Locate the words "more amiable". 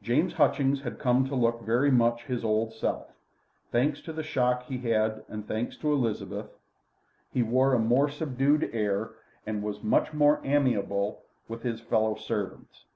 10.14-11.22